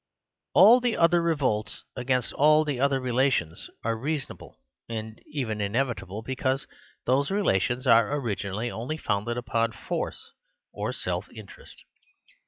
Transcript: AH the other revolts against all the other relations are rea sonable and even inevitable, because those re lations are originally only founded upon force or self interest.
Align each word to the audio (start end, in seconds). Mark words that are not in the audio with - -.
AH 0.55 0.79
the 0.79 0.97
other 0.97 1.21
revolts 1.21 1.83
against 1.95 2.33
all 2.33 2.65
the 2.65 2.79
other 2.79 2.99
relations 2.99 3.69
are 3.83 3.95
rea 3.95 4.17
sonable 4.17 4.55
and 4.89 5.21
even 5.27 5.61
inevitable, 5.61 6.23
because 6.23 6.65
those 7.05 7.29
re 7.29 7.43
lations 7.43 7.85
are 7.85 8.11
originally 8.15 8.71
only 8.71 8.97
founded 8.97 9.37
upon 9.37 9.71
force 9.71 10.31
or 10.73 10.91
self 10.91 11.29
interest. 11.31 11.83